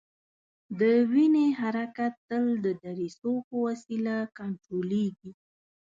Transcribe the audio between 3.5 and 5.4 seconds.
وسیله کنترولیږي.